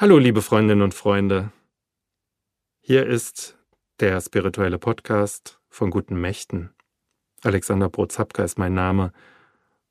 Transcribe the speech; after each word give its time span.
Hallo, 0.00 0.16
liebe 0.16 0.40
Freundinnen 0.40 0.80
und 0.80 0.94
Freunde. 0.94 1.52
Hier 2.80 3.04
ist 3.06 3.58
der 3.98 4.18
spirituelle 4.22 4.78
Podcast 4.78 5.60
von 5.68 5.90
guten 5.90 6.18
Mächten. 6.18 6.70
Alexander 7.42 7.90
Brozapka 7.90 8.42
ist 8.42 8.58
mein 8.58 8.72
Name 8.72 9.12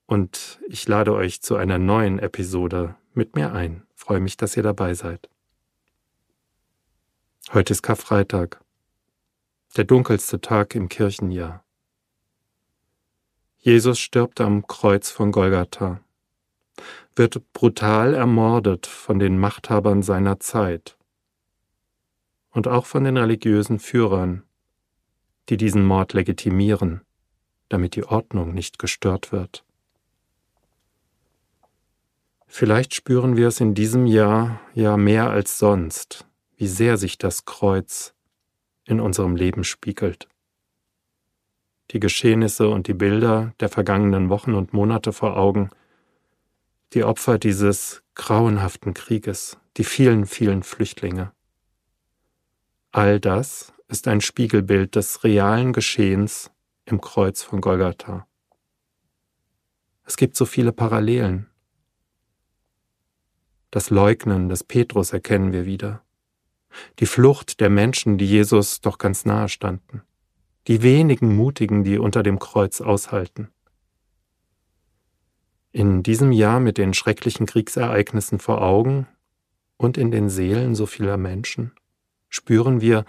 und 0.08 0.60
ich 0.68 0.88
lade 0.88 1.14
euch 1.14 1.44
zu 1.44 1.58
einer 1.58 1.78
neuen 1.78 2.18
Episode 2.18 2.96
mit 3.14 3.36
mir 3.36 3.54
ein. 3.54 3.86
Freue 3.94 4.20
mich, 4.20 4.36
dass 4.36 4.58
ihr 4.58 4.64
dabei 4.64 4.96
seid. 4.96 5.30
Heute 7.54 7.74
ist 7.74 7.84
Karfreitag, 7.84 8.62
der 9.78 9.84
dunkelste 9.84 10.42
Tag 10.42 10.74
im 10.74 10.90
Kirchenjahr. 10.90 11.64
Jesus 13.60 14.00
stirbt 14.00 14.42
am 14.42 14.66
Kreuz 14.66 15.12
von 15.12 15.32
Golgatha 15.32 16.02
wird 17.20 17.52
brutal 17.54 18.14
ermordet 18.16 18.88
von 18.88 19.20
den 19.20 19.38
Machthabern 19.38 20.02
seiner 20.02 20.40
Zeit 20.40 20.98
und 22.50 22.68
auch 22.68 22.86
von 22.86 23.04
den 23.04 23.18
religiösen 23.18 23.78
Führern, 23.78 24.44
die 25.50 25.58
diesen 25.58 25.86
Mord 25.86 26.14
legitimieren, 26.14 27.02
damit 27.68 27.96
die 27.96 28.06
Ordnung 28.06 28.54
nicht 28.54 28.80
gestört 28.80 29.34
wird. 29.34 29.66
Vielleicht 32.48 32.96
spüren 32.96 33.36
wir 33.36 33.50
es 33.50 33.60
in 33.60 33.76
diesem 33.76 34.06
Jahr 34.06 34.62
ja 34.74 34.96
mehr 34.96 35.30
als 35.30 35.60
sonst, 35.60 36.26
wie 36.56 36.68
sehr 36.68 36.96
sich 36.96 37.18
das 37.18 37.44
Kreuz 37.44 38.16
in 38.86 39.02
unserem 39.02 39.36
Leben 39.36 39.66
spiegelt. 39.66 40.30
Die 41.92 42.00
Geschehnisse 42.00 42.70
und 42.70 42.88
die 42.88 42.94
Bilder 42.94 43.54
der 43.60 43.68
vergangenen 43.68 44.30
Wochen 44.30 44.54
und 44.54 44.72
Monate 44.72 45.12
vor 45.12 45.36
Augen 45.36 45.70
die 46.94 47.04
Opfer 47.04 47.38
dieses 47.38 48.04
grauenhaften 48.16 48.94
Krieges, 48.94 49.58
die 49.78 49.84
vielen, 49.84 50.26
vielen 50.26 50.64
Flüchtlinge. 50.64 51.32
All 52.92 53.20
das 53.20 53.74
ist 53.88 54.08
ein 54.08 54.22
Spiegelbild 54.22 54.96
des 54.96 55.24
realen 55.24 55.74
Geschehens 55.74 56.52
im 56.86 57.02
Kreuz 57.02 57.44
von 57.44 57.62
Golgatha. 57.62 58.28
Es 60.04 60.18
gibt 60.18 60.36
so 60.36 60.46
viele 60.46 60.72
Parallelen. 60.72 61.48
Das 63.70 63.92
Leugnen 63.92 64.50
des 64.50 64.64
Petrus 64.64 65.14
erkennen 65.14 65.54
wir 65.54 65.68
wieder. 65.68 66.04
Die 66.98 67.06
Flucht 67.06 67.60
der 67.60 67.70
Menschen, 67.70 68.18
die 68.18 68.26
Jesus 68.26 68.82
doch 68.82 68.98
ganz 68.98 69.26
nahe 69.26 69.50
standen. 69.50 70.02
Die 70.68 70.82
wenigen 70.82 71.36
Mutigen, 71.36 71.84
die 71.84 72.00
unter 72.00 72.24
dem 72.24 72.40
Kreuz 72.40 72.82
aushalten. 72.82 73.50
In 75.72 76.02
diesem 76.02 76.32
Jahr 76.32 76.60
mit 76.60 76.78
den 76.78 76.94
schrecklichen 76.94 77.46
Kriegsereignissen 77.46 78.40
vor 78.40 78.62
Augen 78.62 79.08
und 79.78 79.98
in 79.98 80.10
den 80.10 80.30
Seelen 80.30 80.74
so 80.74 80.88
vieler 80.88 81.18
Menschen 81.18 81.72
spüren 82.28 82.82
wir, 82.82 83.06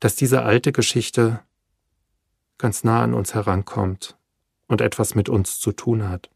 dass 0.00 0.16
diese 0.16 0.42
alte 0.42 0.72
Geschichte 0.72 1.40
ganz 2.58 2.82
nah 2.82 3.02
an 3.02 3.14
uns 3.14 3.34
herankommt 3.34 4.16
und 4.66 4.80
etwas 4.80 5.14
mit 5.14 5.28
uns 5.28 5.60
zu 5.60 5.72
tun 5.72 6.08
hat. 6.08 6.28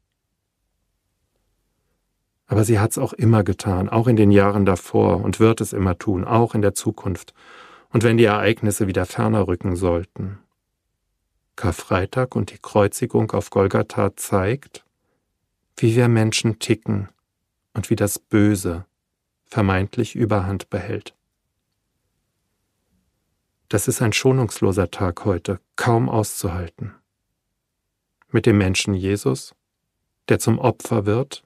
Aber 2.46 2.64
sie 2.64 2.78
hat 2.78 2.92
es 2.92 2.98
auch 2.98 3.12
immer 3.12 3.42
getan, 3.42 3.88
auch 3.88 4.06
in 4.06 4.16
den 4.16 4.30
Jahren 4.30 4.66
davor 4.66 5.20
und 5.20 5.40
wird 5.40 5.60
es 5.60 5.72
immer 5.72 5.98
tun, 5.98 6.24
auch 6.24 6.54
in 6.54 6.62
der 6.62 6.74
Zukunft 6.74 7.34
und 7.90 8.04
wenn 8.04 8.16
die 8.16 8.24
Ereignisse 8.24 8.86
wieder 8.86 9.04
ferner 9.04 9.48
rücken 9.48 9.74
sollten. 9.74 10.38
Karfreitag 11.56 12.36
und 12.36 12.52
die 12.52 12.58
Kreuzigung 12.58 13.32
auf 13.32 13.50
Golgatha 13.50 14.14
zeigt, 14.14 14.85
wie 15.76 15.94
wir 15.96 16.08
Menschen 16.08 16.58
ticken 16.58 17.08
und 17.74 17.90
wie 17.90 17.96
das 17.96 18.18
Böse 18.18 18.86
vermeintlich 19.44 20.16
Überhand 20.16 20.70
behält. 20.70 21.14
Das 23.68 23.88
ist 23.88 24.00
ein 24.00 24.12
schonungsloser 24.12 24.90
Tag 24.90 25.24
heute, 25.24 25.60
kaum 25.74 26.08
auszuhalten. 26.08 26.94
Mit 28.30 28.46
dem 28.46 28.58
Menschen 28.58 28.94
Jesus, 28.94 29.54
der 30.28 30.38
zum 30.38 30.58
Opfer 30.58 31.06
wird, 31.06 31.42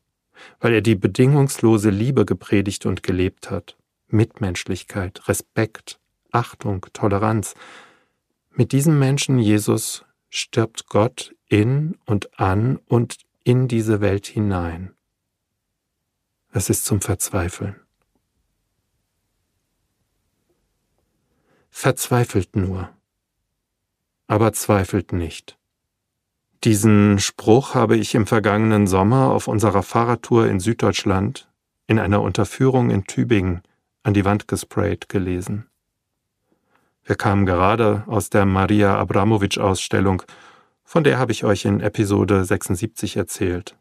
weil 0.61 0.75
er 0.75 0.81
die 0.81 0.95
bedingungslose 0.95 1.91
Liebe 1.91 2.25
gepredigt 2.25 2.87
und 2.87 3.03
gelebt 3.03 3.51
hat, 3.51 3.77
Mitmenschlichkeit, 4.09 5.29
Respekt, 5.29 5.99
Achtung, 6.31 6.87
Toleranz. 6.93 7.55
Mit 8.51 8.73
diesem 8.73 8.99
Menschen 8.99 9.39
Jesus 9.39 10.05
stirbt 10.29 10.87
Gott 10.87 11.35
in 11.49 11.97
und 12.07 12.39
an 12.39 12.79
und 12.87 13.19
in 13.50 13.66
diese 13.66 14.00
Welt 14.00 14.28
hinein. 14.28 14.94
Es 16.53 16.71
ist 16.71 16.84
zum 16.84 17.00
Verzweifeln. 17.00 17.75
Verzweifelt 21.69 22.55
nur, 22.55 22.91
aber 24.28 24.53
zweifelt 24.53 25.12
nicht. 25.12 25.59
Diesen 26.62 27.19
Spruch 27.19 27.75
habe 27.75 27.97
ich 27.97 28.15
im 28.15 28.28
vergangenen 28.28 28.87
Sommer 28.87 29.33
auf 29.33 29.49
unserer 29.49 29.83
Fahrradtour 29.83 30.47
in 30.47 30.60
Süddeutschland 30.60 31.49
in 31.89 31.99
einer 31.99 32.22
Unterführung 32.22 32.91
in 32.91 33.03
Tübingen 33.03 33.62
an 34.05 34.15
die 34.15 34.25
Wand 34.25 34.47
gesprayt 34.47 35.09
gelesen. 35.09 35.66
Wir 37.03 37.16
kamen 37.16 37.47
gerade 37.47 38.05
aus 38.06 38.31
der 38.31 38.47
Maria 38.47 38.97
Abramowitsch 38.97 39.59
Ausstellung 39.59 40.22
von 40.91 41.05
der 41.05 41.21
habe 41.21 41.31
ich 41.31 41.45
euch 41.45 41.67
in 41.67 41.78
Episode 41.78 42.45
76 42.45 43.17
erzählt. 43.17 43.77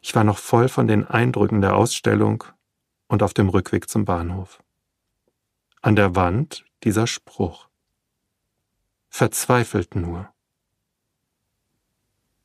Ich 0.00 0.16
war 0.16 0.24
noch 0.24 0.38
voll 0.38 0.68
von 0.68 0.88
den 0.88 1.06
Eindrücken 1.06 1.60
der 1.60 1.76
Ausstellung 1.76 2.42
und 3.06 3.22
auf 3.22 3.34
dem 3.34 3.48
Rückweg 3.48 3.88
zum 3.88 4.04
Bahnhof. 4.04 4.60
An 5.80 5.94
der 5.94 6.16
Wand 6.16 6.64
dieser 6.82 7.06
Spruch. 7.06 7.68
Verzweifelt 9.10 9.94
nur. 9.94 10.28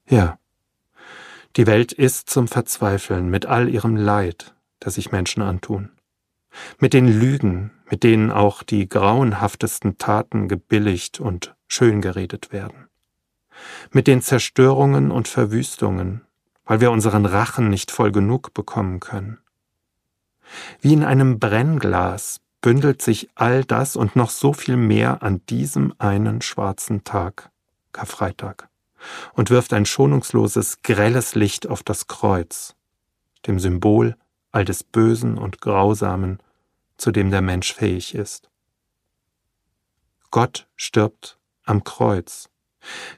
Ja, 0.07 0.37
die 1.55 1.65
Welt 1.65 1.93
ist 1.93 2.29
zum 2.29 2.47
Verzweifeln 2.47 3.27
mit 3.27 3.47
all 3.47 3.69
ihrem 3.69 3.95
Leid, 3.95 4.55
das 4.79 4.93
sich 4.93 5.11
Menschen 5.11 5.41
antun, 5.41 5.89
mit 6.77 6.93
den 6.93 7.07
Lügen, 7.07 7.71
mit 7.89 8.03
denen 8.03 8.29
auch 8.29 8.61
die 8.61 8.87
grauenhaftesten 8.87 9.97
Taten 9.97 10.47
gebilligt 10.47 11.19
und 11.19 11.55
schön 11.67 12.01
geredet 12.01 12.51
werden 12.51 12.86
mit 13.91 14.07
den 14.07 14.21
Zerstörungen 14.21 15.11
und 15.11 15.27
Verwüstungen, 15.27 16.21
weil 16.65 16.81
wir 16.81 16.91
unseren 16.91 17.25
Rachen 17.25 17.69
nicht 17.69 17.91
voll 17.91 18.11
genug 18.11 18.53
bekommen 18.53 18.99
können. 18.99 19.39
Wie 20.81 20.93
in 20.93 21.03
einem 21.03 21.39
Brennglas 21.39 22.41
bündelt 22.61 23.01
sich 23.01 23.29
all 23.35 23.63
das 23.63 23.95
und 23.95 24.15
noch 24.15 24.29
so 24.29 24.53
viel 24.53 24.77
mehr 24.77 25.23
an 25.23 25.41
diesem 25.47 25.93
einen 25.99 26.41
schwarzen 26.41 27.03
Tag, 27.03 27.49
Karfreitag, 27.91 28.69
und 29.33 29.49
wirft 29.49 29.73
ein 29.73 29.85
schonungsloses, 29.85 30.81
grelles 30.81 31.35
Licht 31.35 31.67
auf 31.67 31.83
das 31.83 32.07
Kreuz, 32.07 32.75
dem 33.45 33.59
Symbol 33.59 34.15
all 34.51 34.65
des 34.65 34.83
Bösen 34.83 35.37
und 35.37 35.61
Grausamen, 35.61 36.39
zu 36.97 37.11
dem 37.11 37.29
der 37.29 37.41
Mensch 37.41 37.73
fähig 37.73 38.15
ist. 38.15 38.49
Gott 40.31 40.67
stirbt 40.75 41.37
am 41.63 41.83
Kreuz, 41.83 42.49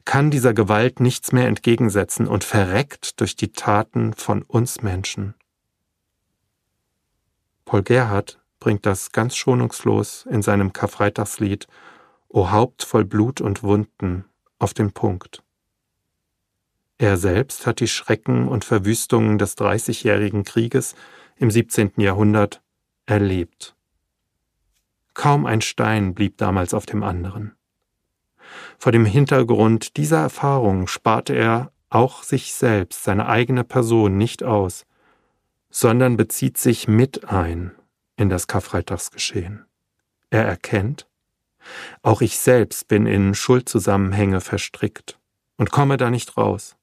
kann 0.05 0.31
dieser 0.31 0.53
Gewalt 0.53 0.99
nichts 0.99 1.31
mehr 1.31 1.47
entgegensetzen 1.47 2.27
und 2.27 2.43
verreckt 2.43 3.19
durch 3.19 3.35
die 3.35 3.51
Taten 3.51 4.13
von 4.13 4.43
uns 4.43 4.81
Menschen. 4.81 5.35
Paul 7.65 7.83
Gerhard 7.83 8.39
bringt 8.59 8.85
das 8.85 9.11
ganz 9.11 9.35
schonungslos 9.35 10.25
in 10.29 10.41
seinem 10.41 10.73
Karfreitagslied 10.73 11.67
O 12.27 12.51
Haupt 12.51 12.83
voll 12.83 13.05
Blut 13.05 13.41
und 13.41 13.63
Wunden 13.63 14.25
auf 14.59 14.73
den 14.73 14.91
Punkt. 14.91 15.43
Er 16.97 17.17
selbst 17.17 17.65
hat 17.65 17.79
die 17.79 17.87
Schrecken 17.87 18.47
und 18.47 18.65
Verwüstungen 18.65 19.37
des 19.37 19.55
Dreißigjährigen 19.55 20.43
Krieges 20.43 20.95
im 21.37 21.49
17. 21.49 21.93
Jahrhundert 21.97 22.61
erlebt. 23.05 23.75
Kaum 25.13 25.45
ein 25.45 25.61
Stein 25.61 26.13
blieb 26.13 26.37
damals 26.37 26.73
auf 26.73 26.85
dem 26.85 27.03
anderen. 27.03 27.55
Vor 28.79 28.93
dem 28.93 29.03
Hintergrund 29.05 29.97
dieser 29.97 30.19
Erfahrung 30.19 30.87
sparte 30.87 31.33
er 31.35 31.73
auch 31.89 32.23
sich 32.23 32.53
selbst, 32.53 33.03
seine 33.03 33.27
eigene 33.27 33.65
Person 33.65 34.17
nicht 34.17 34.41
aus, 34.41 34.85
sondern 35.69 36.15
bezieht 36.15 36.57
sich 36.57 36.87
mit 36.87 37.29
ein 37.29 37.75
in 38.15 38.29
das 38.29 38.47
Karfreitagsgeschehen. 38.47 39.65
Er 40.29 40.45
erkennt, 40.45 41.07
auch 42.03 42.21
ich 42.21 42.39
selbst 42.39 42.87
bin 42.87 43.05
in 43.05 43.35
Schuldzusammenhänge 43.35 44.39
verstrickt 44.39 45.19
und 45.57 45.71
komme 45.71 45.97
da 45.97 46.09
nicht 46.09 46.37
raus. 46.37 46.77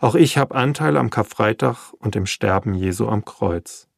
Auch 0.00 0.14
ich 0.14 0.38
habe 0.38 0.54
Anteil 0.54 0.96
am 0.96 1.10
Karfreitag 1.10 1.92
und 1.98 2.16
im 2.16 2.24
Sterben 2.24 2.74
Jesu 2.74 3.08
am 3.08 3.26
Kreuz. 3.26 3.88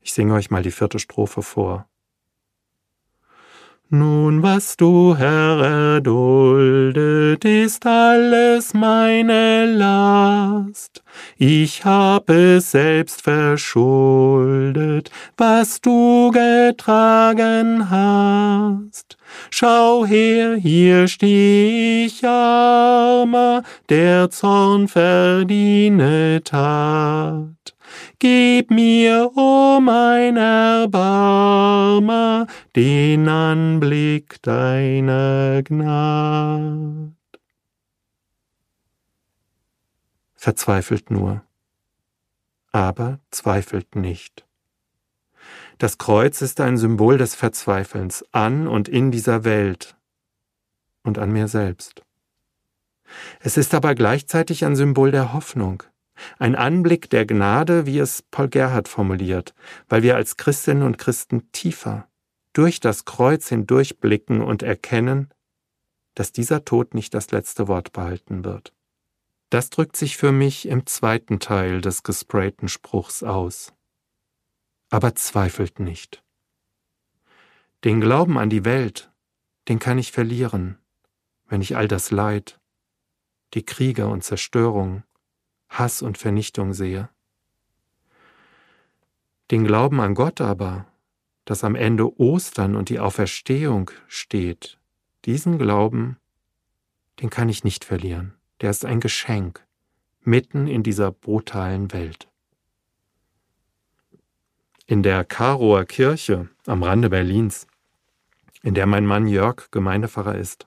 Ich 0.00 0.12
singe 0.12 0.34
euch 0.34 0.50
mal 0.50 0.62
die 0.64 0.72
vierte 0.72 0.98
Strophe 0.98 1.42
vor. 1.42 1.88
Nun, 3.90 4.42
was 4.42 4.76
du, 4.76 5.14
Herr, 5.16 5.60
erduldet, 5.62 7.44
ist 7.44 7.86
alles 7.86 8.72
meine 8.72 9.66
Last. 9.66 11.02
Ich 11.36 11.84
hab 11.84 12.30
es 12.30 12.70
selbst 12.70 13.22
verschuldet, 13.22 15.10
was 15.36 15.80
du 15.80 16.30
getragen 16.30 17.90
hast. 17.90 19.18
Schau 19.50 20.06
her, 20.06 20.56
hier 20.56 21.06
steh 21.06 22.06
ich 22.06 22.26
armer, 22.26 23.62
der 23.90 24.30
Zorn 24.30 24.88
verdient 24.88 26.52
hat. 26.52 27.63
Gib 28.24 28.70
mir, 28.70 29.30
o 29.34 29.76
oh 29.76 29.80
mein 29.82 30.38
Erbarmer, 30.38 30.86
den 32.74 33.28
Anblick 33.28 34.40
deiner 34.40 35.62
Gnad. 35.62 37.12
Verzweifelt 40.36 41.10
nur, 41.10 41.44
aber 42.72 43.20
zweifelt 43.30 43.94
nicht. 43.94 44.46
Das 45.76 45.98
Kreuz 45.98 46.40
ist 46.40 46.62
ein 46.62 46.78
Symbol 46.78 47.18
des 47.18 47.34
Verzweifelns 47.34 48.24
an 48.32 48.66
und 48.66 48.88
in 48.88 49.10
dieser 49.10 49.44
Welt 49.44 49.98
und 51.02 51.18
an 51.18 51.30
mir 51.30 51.48
selbst. 51.48 52.00
Es 53.40 53.58
ist 53.58 53.74
aber 53.74 53.94
gleichzeitig 53.94 54.64
ein 54.64 54.76
Symbol 54.76 55.10
der 55.10 55.34
Hoffnung, 55.34 55.82
ein 56.38 56.54
Anblick 56.54 57.10
der 57.10 57.26
Gnade, 57.26 57.86
wie 57.86 57.98
es 57.98 58.22
Paul 58.22 58.48
Gerhard 58.48 58.88
formuliert, 58.88 59.54
weil 59.88 60.02
wir 60.02 60.16
als 60.16 60.36
Christinnen 60.36 60.82
und 60.82 60.98
Christen 60.98 61.50
tiefer 61.52 62.08
durch 62.52 62.80
das 62.80 63.04
Kreuz 63.04 63.48
hindurchblicken 63.48 64.40
und 64.40 64.62
erkennen, 64.62 65.28
dass 66.14 66.32
dieser 66.32 66.64
Tod 66.64 66.94
nicht 66.94 67.12
das 67.12 67.30
letzte 67.30 67.68
Wort 67.68 67.92
behalten 67.92 68.44
wird. 68.44 68.72
Das 69.50 69.70
drückt 69.70 69.96
sich 69.96 70.16
für 70.16 70.32
mich 70.32 70.66
im 70.66 70.86
zweiten 70.86 71.40
Teil 71.40 71.80
des 71.80 72.02
gesprayten 72.02 72.68
Spruchs 72.68 73.22
aus. 73.22 73.72
Aber 74.90 75.14
zweifelt 75.14 75.80
nicht. 75.80 76.22
Den 77.84 78.00
Glauben 78.00 78.38
an 78.38 78.50
die 78.50 78.64
Welt, 78.64 79.12
den 79.68 79.78
kann 79.78 79.98
ich 79.98 80.12
verlieren, 80.12 80.78
wenn 81.46 81.60
ich 81.60 81.76
all 81.76 81.88
das 81.88 82.10
Leid, 82.10 82.60
die 83.54 83.64
Kriege 83.64 84.06
und 84.06 84.24
Zerstörung, 84.24 85.02
Hass 85.78 86.02
und 86.02 86.18
Vernichtung 86.18 86.72
sehe. 86.72 87.08
Den 89.50 89.64
Glauben 89.64 90.00
an 90.00 90.14
Gott 90.14 90.40
aber, 90.40 90.86
dass 91.44 91.64
am 91.64 91.74
Ende 91.74 92.18
Ostern 92.18 92.76
und 92.76 92.88
die 92.88 92.98
Auferstehung 92.98 93.90
steht, 94.08 94.78
diesen 95.24 95.58
Glauben, 95.58 96.16
den 97.20 97.30
kann 97.30 97.48
ich 97.48 97.64
nicht 97.64 97.84
verlieren. 97.84 98.34
Der 98.60 98.70
ist 98.70 98.84
ein 98.84 99.00
Geschenk 99.00 99.64
mitten 100.22 100.66
in 100.66 100.82
dieser 100.82 101.10
brutalen 101.10 101.92
Welt. 101.92 102.28
In 104.86 105.02
der 105.02 105.24
Karower 105.24 105.84
Kirche 105.84 106.48
am 106.66 106.82
Rande 106.82 107.10
Berlins, 107.10 107.66
in 108.62 108.74
der 108.74 108.86
mein 108.86 109.06
Mann 109.06 109.26
Jörg 109.26 109.70
Gemeindepfarrer 109.70 110.36
ist, 110.36 110.66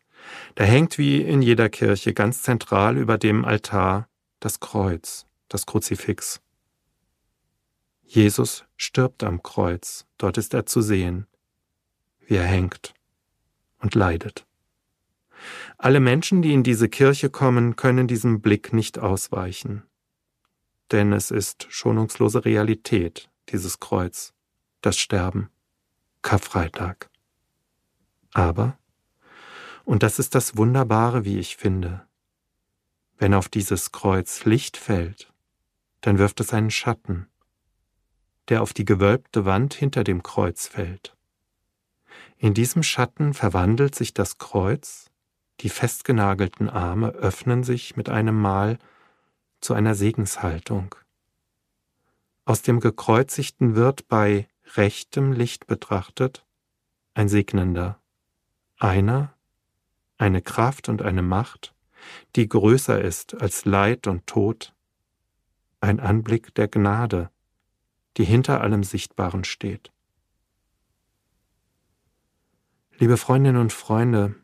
da 0.56 0.63
hängt 0.63 0.98
wie 0.98 1.21
in 1.21 1.42
jeder 1.42 1.69
Kirche 1.69 2.13
ganz 2.13 2.42
zentral 2.42 2.98
über 2.98 3.18
dem 3.18 3.45
Altar 3.45 4.07
das 4.39 4.60
Kreuz, 4.60 5.25
das 5.48 5.66
Kruzifix. 5.66 6.42
Jesus 8.04 8.66
stirbt 8.78 9.24
am 9.24 9.44
Kreuz, 9.44 10.06
dort 10.18 10.38
ist 10.38 10.54
er 10.54 10.66
zu 10.66 10.81
sehen, 10.81 11.28
wie 12.25 12.36
er 12.36 12.45
hängt 12.45 12.94
und 13.80 13.95
leidet. 13.95 14.45
Alle 15.78 16.00
Menschen, 16.00 16.42
die 16.42 16.54
in 16.54 16.63
diese 16.63 16.89
Kirche 16.89 17.30
kommen, 17.30 17.75
können 17.75 18.07
diesem 18.07 18.42
Blick 18.42 18.74
nicht 18.74 18.98
ausweichen, 18.98 19.84
denn 20.92 21.13
es 21.13 21.31
ist 21.31 21.68
schonungslose 21.69 22.45
Realität, 22.45 23.30
dieses 23.50 23.80
Kreuz, 23.80 24.34
das 24.81 24.98
Sterben, 24.98 25.50
Karfreitag. 26.22 27.10
Aber, 28.34 28.78
und 29.84 30.04
das 30.04 30.19
ist 30.19 30.36
das 30.36 30.57
Wunderbare, 30.57 31.25
wie 31.25 31.39
ich 31.39 31.57
finde, 31.57 32.07
wenn 33.17 33.33
auf 33.33 33.49
dieses 33.49 33.91
Kreuz 33.91 34.45
Licht 34.45 34.77
fällt, 34.77 35.31
dann 36.01 36.17
wirft 36.17 36.39
es 36.39 36.53
einen 36.53 36.71
Schatten, 36.71 37.27
der 38.49 38.61
auf 38.61 38.73
die 38.73 38.85
gewölbte 38.85 39.45
Wand 39.45 39.73
hinter 39.73 40.03
dem 40.03 40.23
Kreuz 40.23 40.67
fällt. 40.67 41.15
In 42.37 42.53
diesem 42.53 42.83
Schatten 42.83 43.33
verwandelt 43.33 43.95
sich 43.95 44.13
das 44.13 44.37
Kreuz, 44.37 45.09
die 45.61 45.69
festgenagelten 45.69 46.69
Arme 46.69 47.09
öffnen 47.09 47.63
sich 47.63 47.95
mit 47.95 48.09
einem 48.09 48.39
Mal 48.39 48.77
zu 49.59 49.73
einer 49.73 49.95
Segenshaltung. 49.95 50.93
Aus 52.45 52.61
dem 52.61 52.79
Gekreuzigten 52.79 53.75
wird 53.75 54.07
bei 54.07 54.47
rechtem 54.75 55.33
Licht 55.33 55.67
betrachtet 55.67 56.45
ein 57.15 57.29
Segnender, 57.29 57.99
einer, 58.77 59.33
eine 60.19 60.43
Kraft 60.43 60.87
und 60.87 61.01
eine 61.01 61.23
Macht, 61.23 61.73
die 62.35 62.47
größer 62.47 63.01
ist 63.01 63.39
als 63.41 63.65
Leid 63.65 64.07
und 64.07 64.27
Tod, 64.27 64.73
ein 65.79 65.99
Anblick 65.99 66.53
der 66.55 66.67
Gnade, 66.67 67.29
die 68.17 68.25
hinter 68.25 68.61
allem 68.61 68.83
Sichtbaren 68.83 69.44
steht. 69.44 69.91
Liebe 72.97 73.17
Freundinnen 73.17 73.61
und 73.61 73.73
Freunde, 73.73 74.35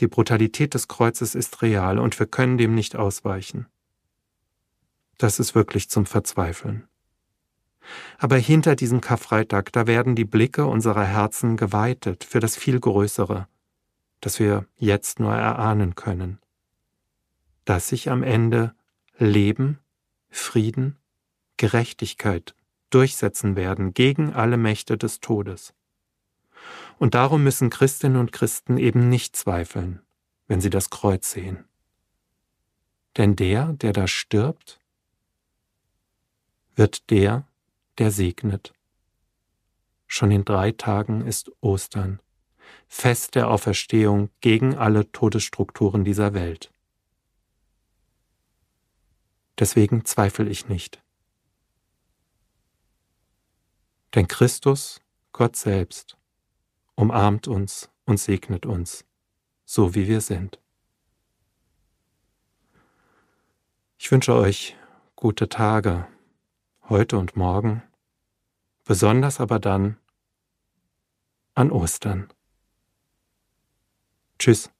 die 0.00 0.06
Brutalität 0.06 0.72
des 0.72 0.88
Kreuzes 0.88 1.34
ist 1.34 1.60
real 1.60 1.98
und 1.98 2.18
wir 2.18 2.26
können 2.26 2.56
dem 2.56 2.74
nicht 2.74 2.96
ausweichen. 2.96 3.66
Das 5.18 5.38
ist 5.38 5.54
wirklich 5.54 5.90
zum 5.90 6.06
Verzweifeln. 6.06 6.88
Aber 8.16 8.36
hinter 8.36 8.76
diesem 8.76 9.02
Karfreitag, 9.02 9.72
da 9.72 9.86
werden 9.86 10.14
die 10.14 10.24
Blicke 10.24 10.64
unserer 10.64 11.04
Herzen 11.04 11.58
geweitet 11.58 12.24
für 12.24 12.40
das 12.40 12.56
viel 12.56 12.80
Größere, 12.80 13.46
das 14.20 14.38
wir 14.38 14.66
jetzt 14.76 15.20
nur 15.20 15.34
erahnen 15.34 15.94
können 15.94 16.40
dass 17.64 17.88
sich 17.88 18.10
am 18.10 18.22
Ende 18.22 18.74
Leben, 19.18 19.78
Frieden, 20.30 20.96
Gerechtigkeit 21.56 22.54
durchsetzen 22.90 23.56
werden 23.56 23.94
gegen 23.94 24.32
alle 24.32 24.56
Mächte 24.56 24.96
des 24.96 25.20
Todes. 25.20 25.74
Und 26.98 27.14
darum 27.14 27.42
müssen 27.42 27.70
Christinnen 27.70 28.18
und 28.18 28.32
Christen 28.32 28.76
eben 28.76 29.08
nicht 29.08 29.36
zweifeln, 29.36 30.00
wenn 30.48 30.60
sie 30.60 30.70
das 30.70 30.90
Kreuz 30.90 31.30
sehen. 31.30 31.64
Denn 33.16 33.36
der, 33.36 33.72
der 33.74 33.92
da 33.92 34.06
stirbt, 34.06 34.80
wird 36.76 37.10
der, 37.10 37.46
der 37.98 38.10
segnet. 38.10 38.72
Schon 40.06 40.30
in 40.30 40.44
drei 40.44 40.72
Tagen 40.72 41.26
ist 41.26 41.52
Ostern, 41.60 42.20
Fest 42.88 43.34
der 43.34 43.48
Auferstehung 43.48 44.30
gegen 44.40 44.76
alle 44.76 45.10
Todesstrukturen 45.12 46.04
dieser 46.04 46.34
Welt. 46.34 46.70
Deswegen 49.60 50.06
zweifle 50.06 50.48
ich 50.48 50.68
nicht. 50.68 51.02
Denn 54.14 54.26
Christus, 54.26 55.02
Gott 55.32 55.54
selbst, 55.54 56.16
umarmt 56.94 57.46
uns 57.46 57.90
und 58.06 58.18
segnet 58.18 58.64
uns, 58.64 59.04
so 59.66 59.94
wie 59.94 60.08
wir 60.08 60.22
sind. 60.22 60.58
Ich 63.98 64.10
wünsche 64.10 64.34
euch 64.34 64.76
gute 65.14 65.50
Tage, 65.50 66.08
heute 66.88 67.18
und 67.18 67.36
morgen, 67.36 67.82
besonders 68.84 69.40
aber 69.40 69.58
dann 69.58 69.98
an 71.54 71.70
Ostern. 71.70 72.32
Tschüss, 74.38 74.70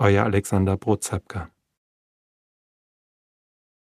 euer 0.00 0.24
Alexander 0.24 0.76
Brotzapka. 0.76 1.52